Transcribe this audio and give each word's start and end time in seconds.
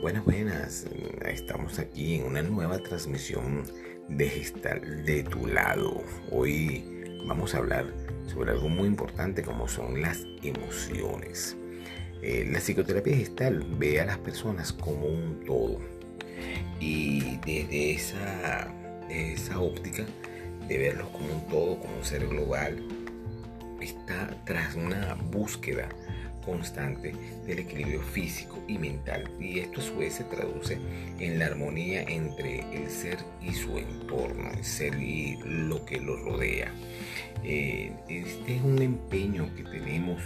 Buenas, 0.00 0.24
buenas. 0.24 0.86
Estamos 1.26 1.80
aquí 1.80 2.14
en 2.14 2.26
una 2.26 2.40
nueva 2.40 2.78
transmisión 2.78 3.64
de 4.08 4.28
Gestal 4.28 5.04
de 5.04 5.24
tu 5.24 5.48
lado. 5.48 6.04
Hoy 6.30 6.84
vamos 7.26 7.52
a 7.52 7.58
hablar 7.58 7.92
sobre 8.32 8.52
algo 8.52 8.68
muy 8.68 8.86
importante 8.86 9.42
como 9.42 9.66
son 9.66 10.00
las 10.00 10.22
emociones. 10.44 11.56
Eh, 12.22 12.48
la 12.48 12.60
psicoterapia 12.60 13.16
gestal 13.16 13.66
ve 13.76 14.00
a 14.00 14.06
las 14.06 14.18
personas 14.18 14.72
como 14.72 15.04
un 15.04 15.44
todo. 15.44 15.80
Y 16.78 17.38
desde 17.38 17.90
esa, 17.94 18.72
esa 19.10 19.58
óptica 19.58 20.06
de 20.68 20.78
verlos 20.78 21.08
como 21.08 21.26
un 21.26 21.46
todo, 21.48 21.80
como 21.80 21.96
un 21.96 22.04
ser 22.04 22.24
global, 22.28 22.86
está 23.80 24.30
tras 24.44 24.76
una 24.76 25.14
búsqueda 25.32 25.88
constante 26.48 27.12
del 27.46 27.58
equilibrio 27.58 28.00
físico 28.00 28.62
y 28.66 28.78
mental 28.78 29.30
y 29.38 29.58
esto 29.58 29.80
a 29.80 29.84
su 29.84 29.98
vez 29.98 30.14
se 30.14 30.24
traduce 30.24 30.78
en 31.20 31.38
la 31.38 31.46
armonía 31.46 32.02
entre 32.02 32.60
el 32.72 32.90
ser 32.90 33.18
y 33.42 33.52
su 33.52 33.76
entorno, 33.76 34.50
el 34.50 34.64
ser 34.64 34.94
y 35.00 35.38
lo 35.44 35.84
que 35.84 36.00
lo 36.00 36.16
rodea. 36.16 36.72
Eh, 37.44 37.92
este 38.08 38.56
es 38.56 38.62
un 38.62 38.80
empeño 38.80 39.54
que 39.54 39.62
tenemos 39.64 40.22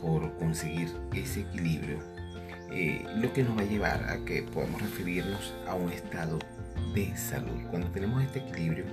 por 0.00 0.32
conseguir 0.38 0.88
ese 1.14 1.40
equilibrio, 1.40 1.98
eh, 2.70 3.04
lo 3.16 3.32
que 3.32 3.42
nos 3.42 3.58
va 3.58 3.62
a 3.62 3.66
llevar 3.66 4.04
a 4.08 4.24
que 4.24 4.42
podamos 4.42 4.80
referirnos 4.80 5.52
a 5.66 5.74
un 5.74 5.90
estado 5.90 6.38
de 6.94 7.16
salud. 7.16 7.60
Cuando 7.70 7.90
tenemos 7.90 8.22
este 8.22 8.38
equilibrio 8.38 8.84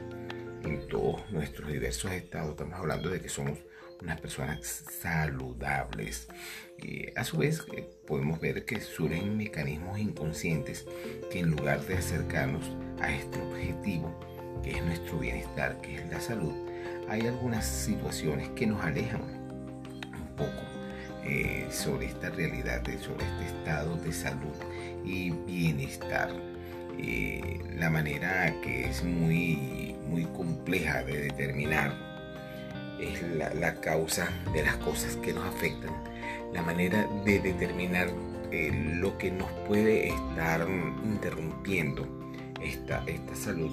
en 0.63 0.87
todos 0.87 1.29
nuestros 1.31 1.71
diversos 1.71 2.11
estados, 2.11 2.51
estamos 2.51 2.73
hablando 2.73 3.09
de 3.09 3.21
que 3.21 3.29
somos 3.29 3.59
unas 4.01 4.19
personas 4.19 4.83
saludables. 5.01 6.27
Y 6.77 7.07
a 7.17 7.23
su 7.23 7.37
vez 7.37 7.63
eh, 7.73 7.89
podemos 8.07 8.39
ver 8.39 8.65
que 8.65 8.81
surgen 8.81 9.37
mecanismos 9.37 9.99
inconscientes 9.99 10.85
que 11.31 11.39
en 11.39 11.51
lugar 11.51 11.81
de 11.85 11.97
acercarnos 11.97 12.63
a 13.01 13.11
este 13.11 13.41
objetivo, 13.41 14.19
que 14.63 14.71
es 14.71 14.83
nuestro 14.83 15.19
bienestar, 15.19 15.79
que 15.81 15.95
es 15.95 16.09
la 16.09 16.19
salud, 16.19 16.53
hay 17.09 17.21
algunas 17.27 17.65
situaciones 17.65 18.49
que 18.49 18.67
nos 18.67 18.83
alejan 18.83 19.21
un 19.21 20.35
poco 20.35 20.63
eh, 21.25 21.67
sobre 21.71 22.07
esta 22.07 22.29
realidad, 22.29 22.83
sobre 22.99 23.25
este 23.25 23.45
estado 23.57 23.95
de 23.97 24.11
salud 24.11 24.55
y 25.05 25.31
bienestar. 25.31 26.29
Eh, 26.99 27.59
la 27.75 27.89
manera 27.89 28.53
que 28.61 28.85
es 28.85 29.03
muy, 29.03 29.95
muy 30.07 30.25
compleja 30.25 31.03
de 31.03 31.21
determinar 31.21 32.12
es 33.03 33.21
la, 33.55 33.75
causa 33.81 34.29
de 34.53 34.63
las 34.63 34.75
cosas 34.77 35.15
que 35.17 35.33
nos 35.33 35.45
afectan, 35.45 35.91
la 36.53 36.61
manera 36.61 37.07
de 37.25 37.39
determinar 37.39 38.07
eh, 38.51 38.71
lo 38.95 39.17
que 39.17 39.31
nos 39.31 39.51
puede 39.67 40.09
estar 40.09 40.67
interrumpiendo 41.03 42.07
esta, 42.61 43.03
esta 43.07 43.35
salud 43.35 43.71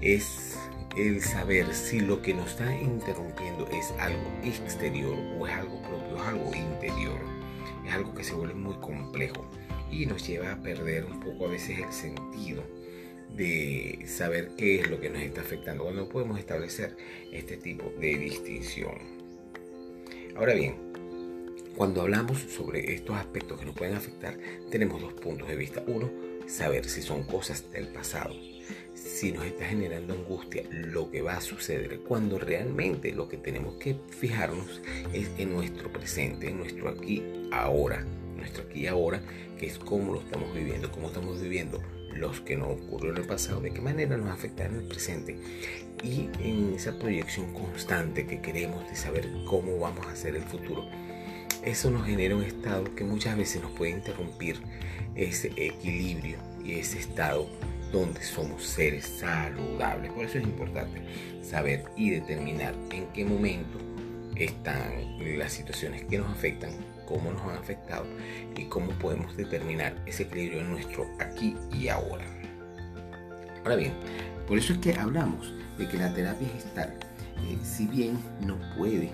es 0.00 0.56
el 0.96 1.20
saber 1.22 1.74
si 1.74 2.00
lo 2.00 2.22
que 2.22 2.32
nos 2.32 2.52
está 2.52 2.74
interrumpiendo 2.74 3.68
es 3.68 3.92
algo 3.98 4.30
exterior 4.42 5.16
o 5.38 5.46
es 5.46 5.52
algo 5.52 5.82
propio, 5.82 6.16
es 6.16 6.22
algo 6.22 6.54
interior. 6.54 7.18
Es 7.86 7.92
algo 7.92 8.14
que 8.14 8.24
se 8.24 8.34
vuelve 8.34 8.54
muy 8.54 8.74
complejo 8.76 9.44
y 9.90 10.06
nos 10.06 10.26
lleva 10.26 10.52
a 10.52 10.56
perder 10.56 11.04
un 11.04 11.20
poco 11.20 11.46
a 11.46 11.50
veces 11.50 11.78
el 11.78 11.92
sentido 11.92 12.64
de 13.34 14.04
saber 14.06 14.50
qué 14.56 14.80
es 14.80 14.90
lo 14.90 15.00
que 15.00 15.10
nos 15.10 15.22
está 15.22 15.40
afectando, 15.40 15.84
cuando 15.84 16.08
podemos 16.08 16.38
establecer 16.38 16.96
este 17.32 17.56
tipo 17.56 17.92
de 18.00 18.16
distinción. 18.16 18.94
Ahora 20.36 20.54
bien, 20.54 20.86
cuando 21.76 22.00
hablamos 22.00 22.38
sobre 22.38 22.94
estos 22.94 23.16
aspectos 23.16 23.58
que 23.58 23.66
nos 23.66 23.74
pueden 23.74 23.94
afectar, 23.94 24.38
tenemos 24.70 25.00
dos 25.00 25.12
puntos 25.12 25.48
de 25.48 25.56
vista. 25.56 25.82
Uno, 25.86 26.10
saber 26.46 26.86
si 26.86 27.02
son 27.02 27.24
cosas 27.24 27.70
del 27.70 27.88
pasado, 27.88 28.34
si 28.94 29.32
nos 29.32 29.44
está 29.44 29.66
generando 29.66 30.14
angustia 30.14 30.62
lo 30.70 31.10
que 31.10 31.20
va 31.20 31.36
a 31.36 31.40
suceder, 31.40 32.00
cuando 32.00 32.38
realmente 32.38 33.12
lo 33.12 33.28
que 33.28 33.36
tenemos 33.36 33.76
que 33.76 33.96
fijarnos 34.08 34.80
es 35.12 35.30
en 35.36 35.52
nuestro 35.52 35.92
presente, 35.92 36.48
en 36.48 36.58
nuestro 36.58 36.88
aquí, 36.88 37.22
ahora, 37.52 38.06
nuestro 38.36 38.64
aquí 38.64 38.80
y 38.80 38.86
ahora, 38.86 39.20
que 39.58 39.66
es 39.66 39.78
cómo 39.78 40.14
lo 40.14 40.20
estamos 40.20 40.54
viviendo, 40.54 40.90
cómo 40.90 41.08
estamos 41.08 41.40
viviendo 41.40 41.82
los 42.18 42.40
que 42.40 42.56
nos 42.56 42.68
ocurrió 42.68 43.12
en 43.12 43.18
el 43.18 43.26
pasado, 43.26 43.60
de 43.60 43.72
qué 43.72 43.80
manera 43.80 44.16
nos 44.16 44.30
afectan 44.30 44.72
en 44.72 44.80
el 44.80 44.88
presente 44.88 45.36
y 46.02 46.28
en 46.40 46.74
esa 46.74 46.98
proyección 46.98 47.52
constante 47.52 48.26
que 48.26 48.40
queremos 48.40 48.88
de 48.88 48.96
saber 48.96 49.28
cómo 49.46 49.78
vamos 49.78 50.06
a 50.06 50.12
hacer 50.12 50.36
el 50.36 50.42
futuro. 50.42 50.84
Eso 51.64 51.90
nos 51.90 52.06
genera 52.06 52.36
un 52.36 52.44
estado 52.44 52.94
que 52.94 53.04
muchas 53.04 53.36
veces 53.36 53.62
nos 53.62 53.72
puede 53.72 53.92
interrumpir 53.92 54.60
ese 55.14 55.52
equilibrio 55.56 56.38
y 56.64 56.74
ese 56.74 56.98
estado 56.98 57.48
donde 57.92 58.22
somos 58.22 58.64
seres 58.64 59.06
saludables. 59.06 60.12
Por 60.12 60.24
eso 60.24 60.38
es 60.38 60.44
importante 60.44 61.02
saber 61.42 61.84
y 61.96 62.10
determinar 62.10 62.74
en 62.90 63.06
qué 63.12 63.24
momento 63.24 63.78
están 64.36 65.18
las 65.38 65.52
situaciones 65.52 66.04
que 66.04 66.18
nos 66.18 66.30
afectan 66.30 66.70
cómo 67.06 67.32
nos 67.32 67.42
han 67.42 67.56
afectado 67.56 68.04
y 68.56 68.64
cómo 68.66 68.90
podemos 68.98 69.36
determinar 69.36 70.02
ese 70.06 70.24
equilibrio 70.24 70.60
en 70.60 70.70
nuestro 70.70 71.06
aquí 71.18 71.56
y 71.72 71.88
ahora. 71.88 72.24
Ahora 73.62 73.76
bien, 73.76 73.92
por 74.46 74.58
eso 74.58 74.74
es 74.74 74.78
que 74.78 74.94
hablamos 74.94 75.52
de 75.78 75.88
que 75.88 75.98
la 75.98 76.12
terapia 76.14 76.48
gestal, 76.48 76.98
eh, 77.38 77.58
si 77.62 77.86
bien 77.86 78.18
no 78.40 78.58
puede 78.76 79.12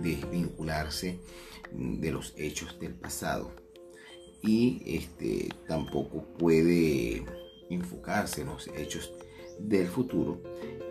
desvincularse 0.00 1.20
de 1.72 2.10
los 2.10 2.34
hechos 2.36 2.78
del 2.80 2.94
pasado 2.94 3.52
y 4.42 4.82
este, 4.86 5.48
tampoco 5.68 6.24
puede 6.38 7.24
enfocarse 7.68 8.40
en 8.40 8.48
los 8.48 8.68
hechos 8.68 9.12
del 9.58 9.86
futuro, 9.86 10.42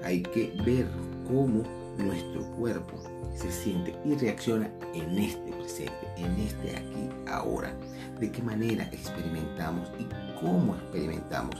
hay 0.03 0.21
que 0.21 0.53
ver 0.65 0.87
cómo 1.27 1.63
nuestro 1.99 2.41
cuerpo 2.57 2.97
se 3.35 3.51
siente 3.51 3.95
y 4.05 4.15
reacciona 4.15 4.69
en 4.93 5.17
este 5.17 5.51
presente, 5.53 6.07
en 6.17 6.31
este 6.39 6.77
aquí, 6.77 7.09
ahora. 7.27 7.73
De 8.19 8.29
qué 8.31 8.41
manera 8.41 8.83
experimentamos 8.91 9.89
y 9.97 10.05
cómo 10.41 10.75
experimentamos 10.75 11.55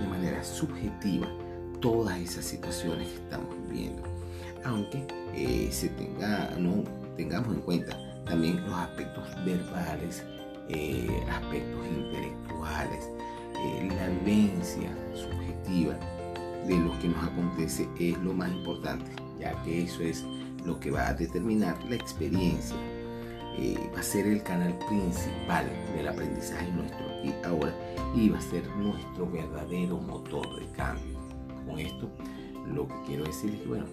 de 0.00 0.06
manera 0.06 0.44
subjetiva 0.44 1.26
todas 1.80 2.18
esas 2.18 2.44
situaciones 2.44 3.08
que 3.08 3.14
estamos 3.16 3.54
viviendo. 3.68 4.02
Aunque 4.64 5.06
eh, 5.34 5.68
se 5.72 5.88
tenga, 5.88 6.50
no 6.58 6.84
tengamos 7.16 7.54
en 7.54 7.60
cuenta 7.62 7.98
también 8.24 8.64
los 8.64 8.72
aspectos 8.74 9.24
verbales, 9.44 10.22
eh, 10.68 11.08
aspectos 11.28 11.86
intelectuales, 11.86 13.10
eh, 13.56 13.88
la 13.96 14.08
vivencia 14.08 14.90
subjetiva 15.14 15.94
de 16.66 16.78
lo 16.78 16.98
que 17.00 17.08
nos 17.08 17.24
acontece 17.24 17.88
es 17.98 18.18
lo 18.18 18.32
más 18.32 18.50
importante, 18.50 19.10
ya 19.44 19.62
que 19.62 19.82
eso 19.82 20.02
es 20.02 20.24
lo 20.64 20.80
que 20.80 20.90
va 20.90 21.08
a 21.08 21.14
determinar 21.14 21.76
la 21.84 21.96
experiencia. 21.96 22.76
Eh, 23.56 23.78
va 23.94 24.00
a 24.00 24.02
ser 24.02 24.26
el 24.26 24.42
canal 24.42 24.76
principal 24.88 25.70
del 25.94 26.08
aprendizaje 26.08 26.72
nuestro 26.72 27.06
aquí 27.18 27.32
ahora 27.44 27.72
y 28.16 28.28
va 28.28 28.38
a 28.38 28.42
ser 28.42 28.66
nuestro 28.76 29.30
verdadero 29.30 29.98
motor 29.98 30.58
de 30.58 30.66
cambio. 30.72 31.18
Con 31.64 31.78
esto 31.78 32.10
lo 32.74 32.88
que 32.88 32.94
quiero 33.06 33.24
decir 33.24 33.54
es 33.54 33.60
que 33.60 33.68
bueno, 33.68 33.86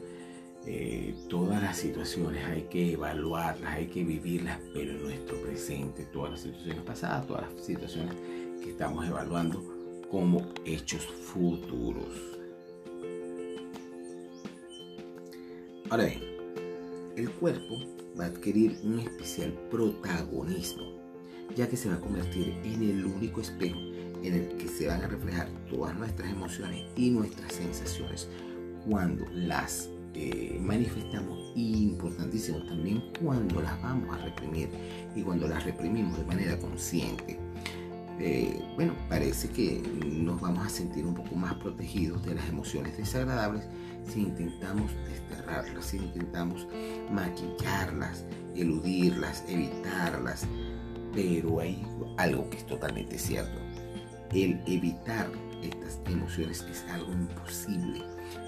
eh, 0.66 1.16
todas 1.30 1.62
las 1.62 1.78
situaciones 1.78 2.44
hay 2.46 2.64
que 2.64 2.94
evaluarlas, 2.94 3.72
hay 3.72 3.88
que 3.88 4.04
vivirlas, 4.04 4.60
pero 4.74 4.92
en 4.92 5.04
nuestro 5.04 5.40
presente, 5.42 6.06
todas 6.06 6.32
las 6.32 6.42
situaciones 6.42 6.82
pasadas, 6.84 7.28
todas 7.28 7.52
las 7.52 7.64
situaciones 7.64 8.16
que 8.64 8.72
estamos 8.72 9.06
evaluando 9.06 9.64
como 10.10 10.48
hechos 10.66 11.06
futuros. 11.06 12.41
Ahora 15.92 16.06
bien, 16.06 16.22
el 17.18 17.30
cuerpo 17.32 17.78
va 18.18 18.24
a 18.24 18.28
adquirir 18.28 18.80
un 18.82 19.00
especial 19.00 19.52
protagonismo, 19.70 20.84
ya 21.54 21.68
que 21.68 21.76
se 21.76 21.90
va 21.90 21.96
a 21.96 22.00
convertir 22.00 22.56
en 22.64 22.82
el 22.82 23.06
único 23.06 23.42
espejo 23.42 23.78
en 24.24 24.34
el 24.34 24.48
que 24.56 24.70
se 24.70 24.88
van 24.88 25.02
a 25.02 25.08
reflejar 25.10 25.50
todas 25.70 25.94
nuestras 25.98 26.32
emociones 26.32 26.86
y 26.96 27.10
nuestras 27.10 27.52
sensaciones 27.52 28.30
cuando 28.88 29.26
las 29.34 29.90
eh, 30.14 30.58
manifestamos 30.62 31.52
importantísimo 31.58 32.64
también 32.64 33.04
cuando 33.22 33.62
las 33.62 33.82
vamos 33.82 34.18
a 34.18 34.24
reprimir 34.24 34.70
y 35.14 35.24
cuando 35.24 35.46
las 35.46 35.66
reprimimos 35.66 36.18
de 36.18 36.24
manera 36.24 36.58
consciente. 36.58 37.38
Eh, 38.18 38.64
bueno, 38.76 38.94
parece 39.10 39.50
que 39.50 39.82
nos 40.06 40.40
vamos 40.40 40.66
a 40.66 40.70
sentir 40.70 41.06
un 41.06 41.16
poco 41.16 41.36
más 41.36 41.56
protegidos 41.56 42.24
de 42.24 42.36
las 42.36 42.48
emociones 42.48 42.96
desagradables 42.96 43.66
si 44.08 44.22
intentamos 44.22 44.92
desterrarlas, 45.08 45.86
si 45.86 45.98
intentamos 45.98 46.68
maquillarlas, 47.12 48.26
eludirlas, 48.56 49.44
evitarlas. 49.48 50.46
Pero 51.14 51.60
hay 51.60 51.86
algo 52.18 52.50
que 52.50 52.58
es 52.58 52.66
totalmente 52.66 53.18
cierto. 53.18 53.60
El 54.32 54.62
evitar 54.66 55.30
estas 55.62 56.00
emociones 56.08 56.66
es 56.70 56.84
algo 56.90 57.12
imposible. 57.12 58.02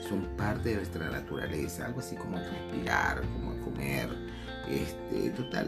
Son 0.07 0.25
parte 0.37 0.69
de 0.69 0.75
nuestra 0.77 1.09
naturaleza, 1.09 1.85
algo 1.85 1.99
así 1.99 2.15
como 2.15 2.37
respirar, 2.37 3.21
como 3.21 3.59
comer. 3.61 4.09
Este, 4.69 5.29
total, 5.31 5.67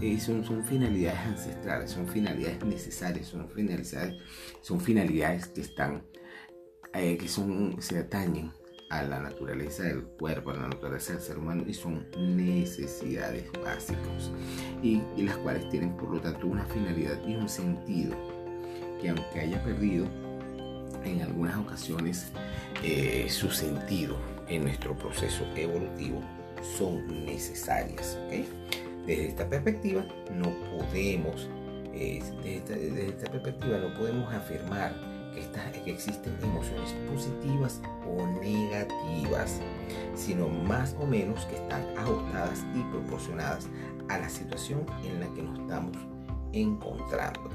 eh, 0.00 0.18
son, 0.20 0.44
son, 0.44 0.62
finalidades 0.64 1.18
ancestrales, 1.18 1.90
son 1.90 2.06
finalidades 2.06 2.64
necesarias, 2.64 3.26
son 3.26 3.50
finalidades, 3.50 4.14
son 4.62 4.80
finalidades 4.80 5.48
que 5.48 5.62
están, 5.62 6.04
eh, 6.94 7.18
que 7.18 7.28
son, 7.28 7.82
se 7.82 7.98
atañen 7.98 8.52
a 8.90 9.02
la 9.02 9.20
naturaleza 9.20 9.82
del 9.82 10.02
cuerpo, 10.02 10.50
a 10.50 10.54
la 10.54 10.68
naturaleza 10.68 11.12
del 11.12 11.22
ser 11.22 11.38
humano 11.38 11.64
y 11.66 11.74
son 11.74 12.06
necesidades 12.16 13.44
básicas 13.62 14.30
y, 14.82 15.02
las 15.18 15.36
cuales 15.38 15.68
tienen 15.68 15.96
por 15.96 16.10
lo 16.10 16.20
tanto 16.20 16.46
una 16.46 16.64
finalidad 16.64 17.18
y 17.26 17.36
un 17.36 17.48
sentido 17.48 18.16
que 19.00 19.10
aunque 19.10 19.40
haya 19.40 19.62
perdido 19.62 20.06
en 21.04 21.22
algunas 21.22 21.56
ocasiones 21.56 22.32
eh, 22.82 23.26
su 23.28 23.50
sentido 23.50 24.16
en 24.48 24.64
nuestro 24.64 24.96
proceso 24.96 25.44
evolutivo 25.54 26.20
son 26.76 27.24
necesarias. 27.24 28.18
Desde 29.06 29.28
esta 29.28 29.48
perspectiva 29.48 30.04
no 30.34 30.50
podemos, 30.70 31.48
eh, 31.94 32.22
desde, 32.42 33.08
esta, 33.08 33.30
perspectiva 33.30 33.78
no 33.78 33.94
podemos 33.94 34.32
afirmar 34.32 34.94
que, 35.38 35.82
que 35.82 35.92
existen 35.92 36.36
emociones 36.42 36.94
positivas 37.10 37.80
o 38.06 38.26
negativas, 38.40 39.60
sino 40.14 40.48
más 40.48 40.94
o 41.00 41.06
menos 41.06 41.44
que 41.46 41.56
están 41.56 41.82
ajustadas 41.96 42.64
y 42.74 42.82
proporcionadas 42.90 43.68
a 44.08 44.18
la 44.18 44.28
situación 44.28 44.84
en 45.04 45.20
la 45.20 45.26
que 45.34 45.42
nos 45.42 45.58
estamos 45.58 45.96
encontrando. 46.52 47.50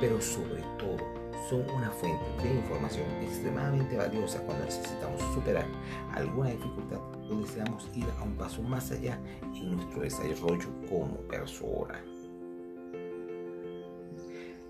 Pero 0.00 0.20
sobre 0.20 0.62
todo 0.78 1.16
son 1.48 1.64
una 1.70 1.90
fuente 1.90 2.24
de 2.42 2.54
información 2.54 3.04
extremadamente 3.22 3.96
valiosa 3.96 4.40
cuando 4.42 4.64
necesitamos 4.64 5.20
superar 5.32 5.66
alguna 6.12 6.50
dificultad 6.50 6.98
o 7.30 7.36
deseamos 7.36 7.88
ir 7.94 8.06
a 8.18 8.22
un 8.24 8.34
paso 8.34 8.62
más 8.62 8.90
allá 8.90 9.18
en 9.54 9.76
nuestro 9.76 10.02
desarrollo 10.02 10.68
como 10.88 11.16
persona. 11.28 12.02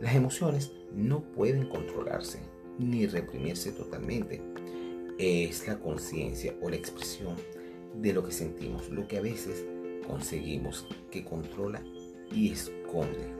Las 0.01 0.15
emociones 0.15 0.73
no 0.95 1.23
pueden 1.33 1.69
controlarse 1.69 2.41
ni 2.79 3.07
reprimirse 3.07 3.73
totalmente. 3.73 4.43
Es 5.19 5.67
la 5.67 5.79
conciencia 5.79 6.55
o 6.61 6.69
la 6.69 6.77
expresión 6.77 7.35
de 7.95 8.13
lo 8.13 8.23
que 8.23 8.33
sentimos, 8.33 8.91
lo 8.91 9.09
que 9.09 9.17
a 9.17 9.23
veces 9.23 9.65
conseguimos 10.07 10.87
que 11.11 11.25
controla 11.25 11.83
y 12.31 12.51
esconde, 12.51 13.33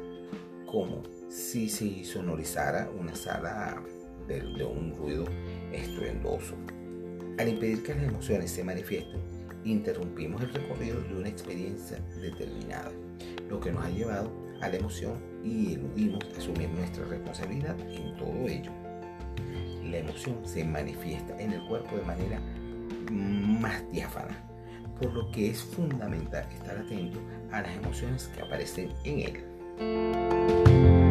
como 0.65 1.03
si 1.29 1.69
se 1.69 2.05
sonorizara 2.05 2.91
una 2.99 3.15
sala 3.15 3.83
de, 4.27 4.65
un 4.65 4.95
ruido 4.97 5.27
estruendoso. 5.73 6.55
Al 7.39 7.49
impedir 7.49 7.83
que 7.83 7.95
las 7.95 8.05
emociones 8.05 8.51
se 8.51 8.65
manifiesten, 8.65 9.21
interrumpimos 9.65 10.41
el 10.41 10.55
recorrido 10.55 11.03
de 11.03 11.15
una 11.15 11.29
experiencia 11.29 11.99
determinada, 12.19 12.93
lo 13.51 13.61
que 13.61 13.73
nos 13.73 13.85
ha 13.85 13.91
llevado 13.91 14.33
a 14.63 14.69
la 14.69 14.77
emoción 14.77 15.36
y 15.47 15.75
eludimos 15.75 16.25
asumir 16.37 16.69
nuestra 16.71 17.05
responsabilidad 17.05 17.79
en 17.81 18.17
todo 18.17 18.49
ello. 18.49 18.71
La 19.85 19.99
emoción 19.99 20.37
se 20.45 20.65
manifiesta 20.65 21.41
en 21.41 21.53
el 21.53 21.65
cuerpo 21.69 21.97
de 21.97 22.03
manera 22.03 22.41
más 23.13 23.83
diáfana, 23.93 24.37
por 25.01 25.13
lo 25.13 25.31
que 25.31 25.51
es 25.51 25.63
fundamental 25.63 26.45
estar 26.53 26.77
atento 26.77 27.21
a 27.53 27.63
las 27.63 27.77
emociones 27.77 28.29
que 28.35 28.43
aparecen 28.43 28.91
en 29.05 29.21
él. 29.21 31.06